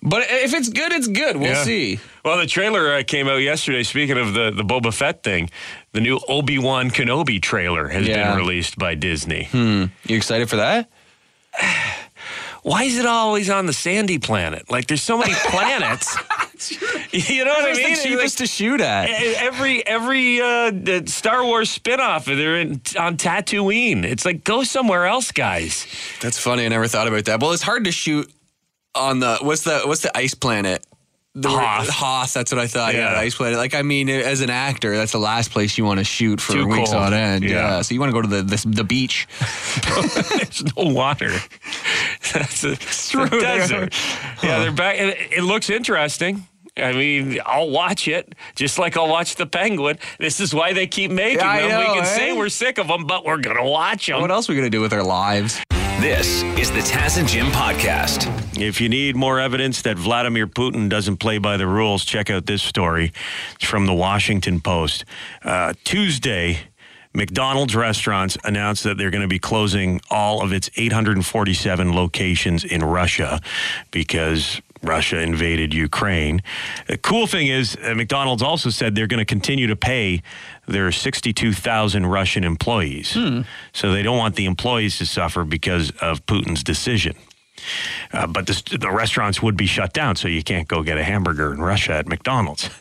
But 0.03 0.25
if 0.29 0.53
it's 0.53 0.69
good, 0.69 0.93
it's 0.93 1.09
good. 1.09 1.37
We'll 1.39 1.51
Yeah. 1.53 1.65
see. 1.65 2.01
Well, 2.23 2.37
the 2.37 2.47
trailer 2.47 2.93
uh, 2.97 3.03
came 3.03 3.29
out 3.29 3.37
yesterday. 3.37 3.83
Speaking 3.83 4.19
of 4.19 4.35
the, 4.35 4.51
the 4.51 4.63
Boba 4.65 4.93
Fett 4.93 5.23
thing, 5.23 5.49
the 5.93 6.01
new 6.03 6.21
Obi 6.29 6.59
Wan 6.59 6.91
Kenobi 6.91 7.41
trailer 7.41 7.89
has 7.89 8.07
Yeah. 8.07 8.29
been 8.29 8.37
released 8.37 8.77
by 8.79 8.95
Disney. 8.95 9.49
You 9.55 9.89
excited 10.07 10.51
for 10.51 10.57
that? 10.57 10.91
Why 12.67 12.83
is 12.83 12.99
it 12.99 13.07
always 13.07 13.49
on 13.49 13.67
the 13.67 13.73
sandy 13.73 14.19
planet? 14.19 14.69
Like, 14.69 14.89
there's 14.89 15.01
so 15.03 15.17
many 15.17 15.35
planets. 15.47 16.17
you 17.13 17.45
know 17.45 17.53
what 17.53 17.65
I 17.65 17.71
It's 17.71 17.79
mean? 17.79 17.91
the 17.95 18.03
cheapest 18.03 18.39
to 18.39 18.47
shoot 18.47 18.81
at. 18.81 19.09
Every 19.11 19.87
every 19.87 20.41
uh, 20.41 20.71
the 20.73 21.05
Star 21.07 21.45
Wars 21.45 21.77
spinoff, 21.79 22.25
they're 22.25 22.57
in, 22.57 22.81
on 22.99 23.19
Tatooine. 23.19 24.05
It's 24.05 24.25
like 24.25 24.43
go 24.43 24.65
somewhere 24.65 25.05
else, 25.05 25.33
guys. 25.33 25.87
That's 26.23 26.39
funny. 26.39 26.65
I 26.65 26.69
never 26.69 26.89
thought 26.89 27.07
about 27.09 27.27
that. 27.27 27.41
Well, 27.41 27.53
it's 27.53 27.63
hard 27.63 27.85
to 27.85 27.93
shoot 27.93 28.33
on 28.95 29.21
the 29.21 29.37
what's 29.43 29.65
the 29.65 29.81
what's 29.85 30.01
the 30.01 30.17
ice 30.17 30.33
planet? 30.35 30.86
The 31.39 31.51
Hoth. 31.51 31.89
Hoth. 31.91 32.33
That's 32.33 32.51
what 32.51 32.59
I 32.59 32.67
thought. 32.67 32.95
Yeah, 32.95 33.01
Yeah. 33.01 33.11
the 33.13 33.19
ice 33.19 33.35
planet. 33.35 33.59
Like 33.59 33.75
I 33.75 33.83
mean, 33.83 34.09
as 34.09 34.41
an 34.41 34.49
actor, 34.49 34.97
that's 34.97 35.13
the 35.13 35.19
last 35.19 35.51
place 35.51 35.77
you 35.77 35.85
want 35.85 35.99
to 35.99 36.05
shoot 36.05 36.41
for 36.41 36.55
Too 36.55 36.67
weeks 36.67 36.91
cold. 36.91 37.03
on 37.03 37.13
end. 37.15 37.45
Yeah. 37.45 37.51
Yeah. 37.77 37.83
So 37.83 37.93
you 37.95 38.01
want 38.01 38.11
to 38.11 38.15
go 38.15 38.23
to 38.23 38.29
the 38.29 38.43
the, 38.43 38.65
the 38.69 38.85
beach. 38.85 39.29
There's 40.31 40.65
no 40.77 40.85
water. 40.93 41.31
That's 42.33 42.65
a, 42.65 42.77
true. 42.77 43.27
the 43.29 43.39
desert. 43.41 43.95
Yeah, 44.43 44.61
they're 44.61 44.73
back. 44.73 44.97
It, 44.99 45.33
it 45.39 45.43
looks 45.43 45.69
interesting. 45.71 46.47
I 46.79 46.93
mean, 46.93 47.39
I'll 47.47 47.71
watch 47.71 48.07
it 48.09 48.35
just 48.55 48.79
like 48.79 48.97
I'll 48.97 49.09
watch 49.09 49.37
the 49.37 49.47
Penguin. 49.47 49.99
This 50.19 50.41
is 50.41 50.55
why 50.55 50.73
they 50.75 50.87
keep 50.87 51.11
making 51.11 51.39
Yeah, 51.41 51.49
I 51.51 51.61
them. 51.69 51.79
we 51.81 51.87
know, 51.87 51.95
can 51.95 52.05
say 52.07 52.31
eh? 52.31 52.37
we're 52.37 52.49
sick 52.51 52.79
of 52.79 52.89
them, 52.89 53.05
but 53.07 53.25
we're 53.25 53.39
gonna 53.39 53.65
watch 53.65 54.07
them. 54.07 54.21
What 54.21 54.31
else 54.31 54.49
are 54.49 54.53
we 54.53 54.57
gonna 54.57 54.71
do 54.71 54.81
with 54.83 54.93
our 54.93 55.03
lives? 55.03 55.61
This 56.01 56.43
is 56.59 56.71
the 56.71 56.81
Taz 56.81 57.19
and 57.19 57.27
Jim 57.29 57.47
podcast. 57.47 58.27
If 58.59 58.81
you 58.81 58.89
need 58.89 59.17
more 59.17 59.39
evidence 59.39 59.83
that 59.83 59.99
Vladimir 59.99 60.47
Putin 60.47 60.89
doesn't 60.89 61.19
play 61.19 61.37
by 61.37 61.59
the 61.59 61.67
rules, 61.67 62.05
check 62.05 62.31
out 62.31 62.47
this 62.47 62.63
story. 62.63 63.13
It's 63.57 63.65
from 63.67 63.87
the 63.87 63.93
Washington 63.93 64.61
Post. 64.61 65.05
Uh, 65.45 65.75
Tuesday, 65.85 66.61
McDonald's 67.13 67.77
restaurants 67.77 68.39
announced 68.45 68.85
that 68.85 68.97
they're 68.97 69.11
going 69.11 69.23
to 69.23 69.29
be 69.29 69.39
closing 69.39 70.01
all 70.11 70.43
of 70.43 70.53
its 70.53 70.71
847 70.77 71.95
locations 71.95 72.65
in 72.65 72.83
Russia 72.83 73.41
because 73.91 74.63
Russia 74.83 75.21
invaded 75.21 75.75
Ukraine. 75.75 76.43
The 76.87 76.97
cool 76.97 77.27
thing 77.27 77.49
is, 77.49 77.77
uh, 77.83 77.95
McDonald's 77.95 78.43
also 78.43 78.71
said 78.71 78.95
they're 78.95 79.07
going 79.07 79.19
to 79.19 79.25
continue 79.25 79.67
to 79.67 79.77
pay 79.77 80.23
their 80.67 80.91
62,000 80.93 82.07
Russian 82.07 82.45
employees. 82.45 83.09
So 83.73 83.93
they 83.93 84.03
don't 84.03 84.19
want 84.19 84.37
the 84.37 84.47
employees 84.47 84.99
to 84.99 85.07
suffer 85.07 85.45
because 85.45 85.91
of 86.01 86.25
Putin's 86.27 86.63
decision. 86.65 87.17
Uh, 88.13 88.27
but 88.27 88.47
the, 88.47 88.79
the 88.81 88.91
restaurants 88.91 89.43
would 89.43 89.57
be 89.57 89.67
shut 89.67 89.93
down, 89.93 90.17
so 90.17 90.29
you 90.29 90.43
can't 90.43 90.69
go 90.69 90.83
get 90.83 90.99
a 90.99 91.05
hamburger 91.05 91.53
in 91.53 91.61
Russia 91.61 91.93
at 91.93 92.07
McDonald's. 92.07 92.71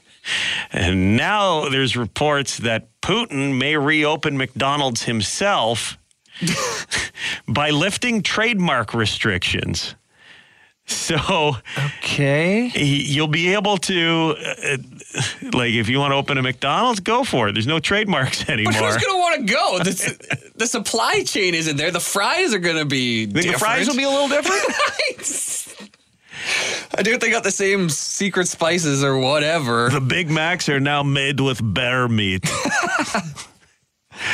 And 0.72 1.16
now 1.16 1.70
there's 1.70 1.96
reports 1.96 2.58
that 2.58 2.88
Putin 3.02 3.60
may 3.60 3.78
reopen 3.78 4.38
McDonald's 4.38 5.04
himself 5.04 6.00
by 7.48 7.70
lifting 7.70 8.24
trademark 8.24 8.94
restrictions. 8.94 9.96
So 10.88 11.58
Okay. 12.04 12.68
he- 12.70 13.04
you'll 13.12 13.28
be 13.28 13.54
able 13.54 13.78
to, 13.80 14.36
uh, 14.40 14.78
like, 15.54 15.74
if 15.74 15.90
you 15.90 16.00
want 16.00 16.12
to 16.12 16.16
open 16.16 16.38
a 16.38 16.42
McDonald's, 16.44 17.00
go 17.00 17.24
for 17.24 17.48
it. 17.50 17.54
There's 17.54 17.66
no 17.68 17.80
trademarks 17.80 18.48
anymore. 18.50 18.74
But 18.74 18.94
who's 18.94 19.04
gonna 19.04 19.18
want 19.20 19.48
to 19.48 19.54
go? 19.54 19.80
The, 19.80 20.50
the 20.56 20.68
supply 20.68 21.24
chain 21.24 21.56
isn't 21.56 21.78
there. 21.78 21.90
The 21.92 22.00
fries 22.00 22.54
are 22.54 22.60
gonna 22.60 22.86
be. 22.86 23.26
Think 23.26 23.52
the 23.54 23.60
fries 23.60 23.88
will 23.88 23.96
be 23.96 24.04
a 24.04 24.10
little 24.10 24.28
different? 24.30 24.62
I 26.98 27.02
do 27.02 27.10
think 27.12 27.22
they 27.22 27.32
got 27.32 27.44
the 27.44 27.52
same 27.52 27.90
secret 27.90 28.48
spices 28.48 29.04
or 29.04 29.18
whatever. 29.18 29.90
the 29.90 30.00
Big 30.02 30.30
Macs 30.30 30.70
are 30.70 30.80
now 30.80 31.02
made 31.02 31.40
with 31.40 31.60
bear 31.64 32.08
meat. 32.08 32.44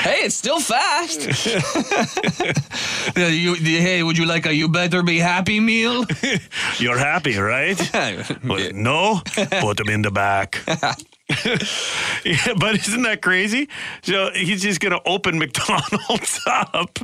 Hey, 0.01 0.22
it's 0.25 0.36
still 0.36 0.60
fast. 0.60 1.25
you, 3.17 3.53
hey, 3.55 4.01
would 4.03 4.17
you 4.17 4.25
like 4.25 4.46
a 4.48 4.53
"You 4.53 4.67
Better 4.67 5.03
Be 5.03 5.20
Happy" 5.20 5.60
meal? 5.60 6.05
You're 6.79 6.98
happy, 6.98 7.38
right? 7.38 7.79
Well, 8.43 8.72
No, 8.74 9.22
put 9.62 9.77
them 9.77 9.89
in 9.89 10.01
the 10.01 10.12
back. 10.12 10.63
yeah, 12.25 12.53
but 12.58 12.75
isn't 12.75 13.03
that 13.03 13.22
crazy? 13.22 13.70
So 14.01 14.31
he's 14.34 14.62
just 14.63 14.79
going 14.79 14.91
to 14.93 15.01
open 15.08 15.38
McDonald's 15.39 16.39
up 16.48 16.98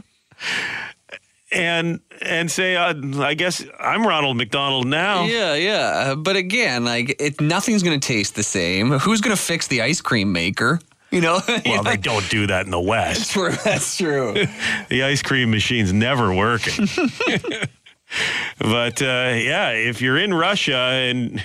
and 1.51 1.99
and 2.21 2.49
say, 2.51 2.75
uh, 2.75 2.93
"I 3.19 3.33
guess 3.35 3.63
I'm 3.79 4.05
Ronald 4.05 4.37
McDonald 4.37 4.87
now." 4.87 5.25
Yeah, 5.25 5.53
yeah. 5.55 6.15
But 6.15 6.35
again, 6.35 6.83
like, 6.83 7.15
it, 7.21 7.39
nothing's 7.39 7.83
gonna 7.83 7.99
taste 7.99 8.35
the 8.35 8.43
same. 8.43 8.91
Who's 8.99 9.21
gonna 9.21 9.35
fix 9.37 9.67
the 9.67 9.81
ice 9.81 10.01
cream 10.01 10.31
maker? 10.31 10.79
You 11.11 11.21
know. 11.21 11.39
Well, 11.65 11.83
they 11.83 11.97
don't 11.97 12.27
do 12.29 12.47
that 12.47 12.65
in 12.65 12.71
the 12.71 12.79
West. 12.79 13.33
That's 13.33 13.33
True. 13.33 13.51
That's 13.63 13.97
true. 13.97 14.45
The 14.89 15.03
ice 15.03 15.21
cream 15.21 15.51
machine's 15.51 15.91
never 15.91 16.33
working. 16.33 16.87
but 18.59 19.01
uh, 19.01 19.33
yeah, 19.35 19.71
if 19.71 20.01
you're 20.01 20.17
in 20.17 20.33
Russia 20.33 20.77
and 20.77 21.43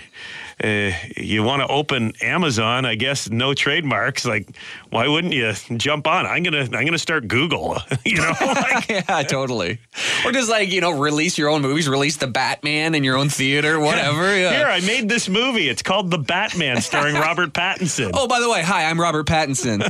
uh, 0.62 0.92
you 1.16 1.42
want 1.42 1.62
to 1.62 1.68
open 1.68 2.12
Amazon, 2.22 2.84
I 2.84 2.94
guess 2.94 3.28
no 3.28 3.54
trademarks. 3.54 4.24
Like, 4.24 4.48
why 4.90 5.08
wouldn't 5.08 5.32
you 5.32 5.52
jump 5.76 6.06
on? 6.06 6.26
I'm 6.26 6.42
gonna 6.42 6.62
I'm 6.62 6.84
gonna 6.84 6.98
start 6.98 7.28
Google. 7.28 7.78
you 8.04 8.16
know, 8.16 8.32
like, 8.40 8.88
yeah, 8.90 9.22
totally. 9.22 9.78
Or 10.24 10.32
just 10.32 10.50
like 10.50 10.70
you 10.70 10.80
know, 10.80 10.98
release 10.98 11.36
your 11.36 11.48
own 11.48 11.62
movies, 11.62 11.88
release 11.88 12.16
the 12.16 12.26
Batman 12.26 12.94
in 12.94 13.04
your 13.04 13.16
own 13.16 13.28
theater, 13.28 13.80
whatever. 13.80 14.36
Yeah. 14.36 14.56
Here, 14.56 14.66
I 14.66 14.80
made 14.80 15.08
this 15.08 15.28
movie. 15.28 15.68
It's 15.68 15.82
called 15.82 16.10
The 16.10 16.18
Batman, 16.18 16.80
starring 16.80 17.14
Robert 17.16 17.52
Pattinson. 17.52 18.10
Oh, 18.14 18.28
by 18.28 18.40
the 18.40 18.50
way, 18.50 18.62
hi, 18.62 18.84
I'm 18.84 19.00
Robert 19.00 19.26
Pattinson. 19.26 19.82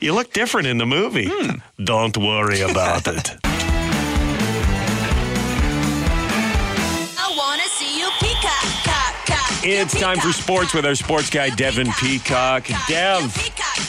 You 0.00 0.14
look 0.14 0.32
different 0.32 0.68
in 0.68 0.78
the 0.78 0.86
movie. 0.86 1.30
Don't 1.82 2.16
worry 2.16 2.60
about 2.60 3.06
it. 3.08 3.55
It's 9.68 9.98
time 9.98 10.20
for 10.20 10.30
sports 10.30 10.72
with 10.74 10.86
our 10.86 10.94
sports 10.94 11.28
guy, 11.28 11.50
Devin 11.50 11.88
Peacock. 11.98 12.66
peacock, 12.66 12.86
Dev, 12.86 13.32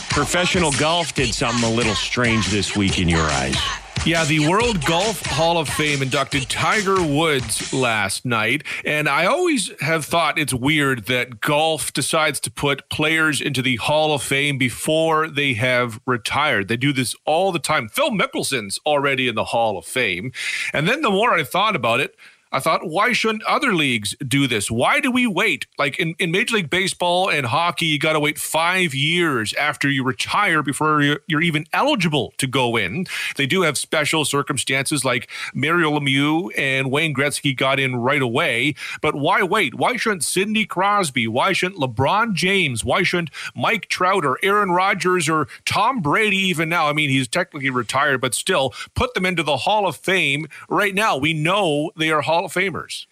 professional 0.10 0.72
golf 0.72 1.14
did 1.14 1.36
something 1.36 1.64
a 1.64 1.72
little 1.72 1.94
strange 1.94 2.48
this 2.48 2.76
week 2.76 2.98
in 2.98 3.08
your 3.08 3.22
eyes. 3.22 3.56
Yeah, 4.04 4.26
the 4.26 4.50
World 4.50 4.84
Golf 4.86 5.24
Hall 5.24 5.60
of 5.60 5.70
Fame 5.70 6.02
inducted 6.02 6.50
Tiger 6.50 7.04
Woods 7.04 7.72
last 7.74 8.26
night. 8.26 8.64
And 8.86 9.08
I 9.08 9.28
always 9.28 9.72
have 9.82 10.04
thought 10.04 10.40
it's 10.40 10.52
weird 10.52 11.06
that 11.06 11.42
golf 11.42 11.94
decides 11.94 12.40
to 12.40 12.50
put 12.50 12.90
players 12.90 13.40
into 13.40 13.62
the 13.62 13.76
Hall 13.76 14.16
of 14.16 14.24
Fame 14.24 14.58
before 14.58 15.28
they 15.28 15.54
have 15.54 16.00
retired. 16.08 16.70
They 16.70 16.78
do 16.78 16.92
this 16.92 17.16
all 17.24 17.52
the 17.52 17.60
time. 17.60 17.88
Phil 17.88 18.10
Mickelson's 18.10 18.80
already 18.84 19.28
in 19.28 19.36
the 19.36 19.44
Hall 19.44 19.78
of 19.78 19.86
Fame. 19.86 20.32
And 20.74 20.88
then 20.88 21.02
the 21.02 21.12
more 21.12 21.36
I 21.36 21.44
thought 21.44 21.76
about 21.76 22.00
it, 22.00 22.16
I 22.58 22.60
thought, 22.60 22.90
why 22.90 23.14
shouldn't 23.14 23.44
other 23.44 23.76
leagues 23.76 24.16
do 24.28 24.48
this? 24.48 24.72
Why 24.72 25.00
do 25.00 25.12
we 25.12 25.28
wait? 25.28 25.68
Like 25.78 26.00
in, 26.00 26.16
in 26.18 26.32
Major 26.32 26.56
League 26.56 26.72
Baseball 26.72 27.30
and 27.30 27.46
hockey, 27.46 27.86
you 27.86 28.00
got 28.00 28.14
to 28.14 28.20
wait 28.20 28.40
five 28.40 28.96
years 28.96 29.54
after 29.54 29.88
you 29.92 30.04
retire 30.04 30.64
before 30.64 31.04
you're, 31.04 31.20
you're 31.28 31.44
even 31.44 31.68
eligible 31.72 32.34
to 32.40 32.48
go 32.48 32.76
in. 32.76 33.06
They 33.36 33.46
do 33.46 33.62
have 33.62 33.78
special 33.78 34.26
circumstances 34.26 35.06
like 35.06 35.30
Mario 35.54 35.92
Lemieux 35.92 36.50
and 36.58 36.90
Wayne 36.90 37.14
Gretzky 37.14 37.56
got 37.56 37.80
in 37.80 37.96
right 37.96 38.24
away. 38.24 38.74
But 39.04 39.14
why 39.14 39.44
wait? 39.44 39.76
Why 39.76 39.96
shouldn't 39.96 40.24
Sidney 40.24 40.66
Crosby? 40.66 41.28
Why 41.28 41.54
shouldn't 41.54 41.80
LeBron 41.80 42.34
James? 42.34 42.84
Why 42.84 43.04
shouldn't 43.04 43.30
Mike 43.56 43.88
Trout 43.88 44.26
or 44.26 44.40
Aaron 44.42 44.72
Rodgers 44.72 45.30
or 45.30 45.48
Tom 45.66 46.02
Brady 46.02 46.38
even 46.38 46.70
now? 46.70 46.90
I 46.90 46.94
mean, 46.94 47.12
he's 47.12 47.28
technically 47.28 47.70
retired, 47.70 48.20
but 48.20 48.34
still 48.34 48.74
put 48.96 49.14
them 49.14 49.28
into 49.28 49.44
the 49.44 49.58
Hall 49.58 49.86
of 49.86 49.96
Fame 49.96 50.48
right 50.70 50.96
now. 50.96 51.18
We 51.18 51.36
know 51.36 51.92
they 51.96 52.10
are 52.10 52.22
Hall 52.22 52.47
of 52.48 52.54
Famers. 52.54 53.06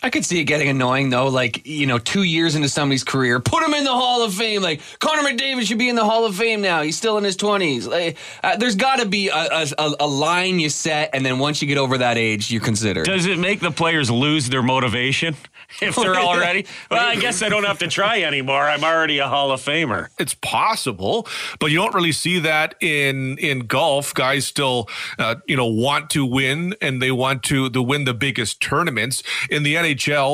I 0.00 0.10
could 0.10 0.24
see 0.24 0.40
it 0.40 0.44
getting 0.44 0.68
annoying 0.68 1.10
though. 1.10 1.26
Like 1.28 1.66
you 1.66 1.86
know, 1.86 1.98
two 1.98 2.22
years 2.22 2.54
into 2.54 2.68
somebody's 2.68 3.02
career, 3.02 3.40
put 3.40 3.62
him 3.64 3.74
in 3.74 3.82
the 3.84 3.92
Hall 3.92 4.22
of 4.22 4.32
Fame. 4.32 4.62
Like 4.62 4.80
Connor 5.00 5.28
McDavid 5.28 5.66
should 5.66 5.78
be 5.78 5.88
in 5.88 5.96
the 5.96 6.04
Hall 6.04 6.24
of 6.24 6.36
Fame 6.36 6.60
now. 6.60 6.82
He's 6.82 6.96
still 6.96 7.18
in 7.18 7.24
his 7.24 7.34
twenties. 7.36 7.86
Like, 7.86 8.16
uh, 8.44 8.56
there's 8.56 8.76
got 8.76 9.00
to 9.00 9.06
be 9.06 9.28
a, 9.28 9.34
a, 9.36 9.66
a- 9.76 9.94
a 10.00 10.06
line 10.06 10.60
you 10.60 10.68
set, 10.70 11.10
and 11.14 11.26
then 11.26 11.38
once 11.40 11.60
you 11.60 11.66
get 11.66 11.78
over 11.78 11.98
that 11.98 12.16
age, 12.16 12.50
you 12.50 12.60
consider. 12.60 13.02
Does 13.02 13.26
it 13.26 13.38
make 13.40 13.58
the 13.60 13.72
players 13.72 14.08
lose 14.10 14.48
their 14.48 14.62
motivation 14.62 15.34
if 15.82 15.96
they're 15.96 16.14
already? 16.14 16.66
Well, 16.90 17.04
I 17.04 17.16
guess 17.16 17.42
I 17.42 17.48
don't 17.48 17.64
have 17.64 17.78
to 17.80 17.88
try 17.88 18.22
anymore. 18.22 18.62
I'm 18.68 18.84
already 18.84 19.18
a 19.18 19.26
Hall 19.26 19.50
of 19.50 19.60
Famer. 19.60 20.08
it's 20.18 20.34
possible, 20.34 21.26
but 21.58 21.72
you 21.72 21.78
don't 21.78 21.94
really 21.94 22.12
see 22.12 22.38
that 22.40 22.76
in 22.80 23.36
in 23.38 23.60
golf. 23.66 24.14
Guys 24.14 24.46
still, 24.46 24.88
uh, 25.18 25.36
you 25.48 25.56
know, 25.56 25.66
want 25.66 26.10
to 26.10 26.24
win 26.24 26.74
and 26.80 27.02
they 27.02 27.10
want 27.10 27.42
to 27.44 27.68
to 27.70 27.82
win 27.82 28.04
the 28.04 28.14
biggest 28.14 28.60
tournaments. 28.62 29.22
In 29.50 29.64
the 29.64 29.74
NHL, 29.74 29.87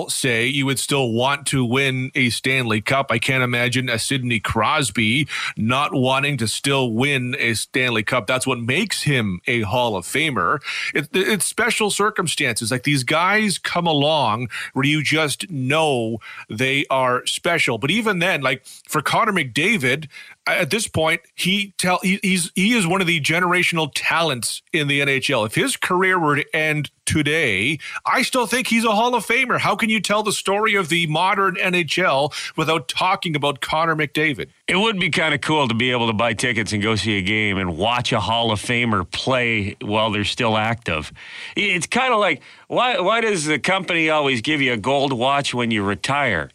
say 0.09 0.47
you 0.47 0.67
would 0.67 0.79
still 0.79 1.13
want 1.13 1.47
to 1.49 1.65
win 1.65 2.11
a 2.15 2.31
Stanley 2.31 2.81
Cup. 2.81 3.07
I 3.11 3.19
can't 3.19 3.43
imagine 3.43 3.89
a 3.89 3.99
Sidney 3.99 4.41
Crosby 4.41 5.29
not 5.57 5.93
wanting 5.93 6.37
to 6.39 6.49
still 6.49 6.93
win 6.93 7.37
a 7.39 7.55
Stanley 7.55 8.03
Cup. 8.03 8.27
That's 8.27 8.47
what 8.47 8.61
makes 8.61 9.03
him 9.03 9.41
a 9.47 9.63
Hall 9.63 9.97
of 9.97 10.05
Famer. 10.05 10.61
It, 10.95 11.09
it's 11.13 11.45
special 11.45 11.91
circumstances. 11.91 12.71
Like 12.71 12.85
these 12.85 13.05
guys 13.05 13.59
come 13.59 13.87
along 13.87 14.49
where 14.73 14.85
you 14.85 15.03
just 15.03 15.51
know 15.51 16.19
they 16.49 16.87
are 16.91 17.25
special. 17.27 17.79
But 17.79 17.91
even 17.91 18.19
then, 18.19 18.41
like 18.41 18.65
for 18.89 19.03
Connor 19.03 19.33
McDavid, 19.33 20.09
at 20.47 20.71
this 20.71 20.87
point, 20.87 21.23
he 21.35 21.73
tell 21.79 21.99
he, 22.03 22.19
he's 22.23 22.51
he 22.55 22.77
is 22.77 22.87
one 22.87 23.01
of 23.01 23.07
the 23.07 23.21
generational 23.21 23.91
talents 23.95 24.63
in 24.73 24.89
the 24.89 25.01
NHL. 25.01 25.47
If 25.47 25.55
his 25.55 25.77
career 25.77 26.19
were 26.19 26.37
to 26.37 26.57
end 26.57 26.91
today, 27.07 27.79
I 28.05 28.23
still 28.23 28.47
think 28.47 28.67
he's 28.67 28.85
a 28.85 28.91
Hall 28.91 29.15
of 29.15 29.27
Famer. 29.27 29.59
How 29.59 29.75
can 29.75 29.89
you 29.89 30.01
tell 30.01 30.23
the 30.23 30.33
story 30.33 30.75
of 30.75 30.89
the 30.89 31.07
modern 31.07 31.57
NHL 31.57 32.35
without 32.57 32.89
talking 32.89 33.37
about 33.37 33.61
Connor 33.61 33.97
McDavid? 33.97 34.49
It 34.69 34.77
would 34.77 34.99
be 34.99 35.11
kind 35.11 35.35
of 35.35 35.41
cool 35.41 35.69
to 35.69 35.75
be 35.75 35.91
able 35.91 36.07
to 36.09 36.13
buy 36.13 36.35
tickets 36.35 36.73
and 36.73 36.83
go 36.83 36.95
see 36.97 37.19
a 37.19 37.23
game 37.23 37.57
and 37.57 37.77
watch 37.77 38.13
a 38.13 38.21
Hall 38.21 38.51
of 38.51 38.61
Famer 38.61 39.11
play 39.11 39.77
while 39.81 40.11
they're 40.11 40.25
still 40.25 40.57
active. 40.57 41.13
It's 41.57 41.87
kind 41.87 42.13
of 42.13 42.21
like 42.21 42.43
why 42.69 43.01
why 43.01 43.21
does 43.21 43.45
the 43.45 43.59
company 43.59 44.11
always 44.11 44.43
give 44.43 44.61
you 44.61 44.73
a 44.75 44.77
gold 44.77 45.13
watch 45.13 45.55
when 45.55 45.71
you 45.71 45.83
retire? 45.83 46.51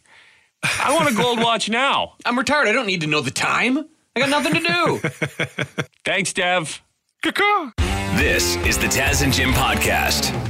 I 0.62 0.92
want 0.94 1.10
a 1.10 1.14
gold 1.14 1.40
watch 1.40 1.68
now. 1.68 2.14
I'm 2.24 2.38
retired. 2.38 2.68
I 2.68 2.72
don't 2.72 2.86
need 2.86 3.00
to 3.02 3.06
know 3.06 3.20
the 3.20 3.30
time. 3.30 3.78
I 4.16 4.20
got 4.20 4.28
nothing 4.28 4.54
to 4.54 4.60
do. 4.60 4.98
Thanks, 6.04 6.32
Dev. 6.32 6.82
Caw-caw. 7.22 7.72
This 8.16 8.56
is 8.66 8.76
the 8.76 8.86
Taz 8.86 9.22
and 9.22 9.32
Jim 9.32 9.52
podcast. 9.52 10.49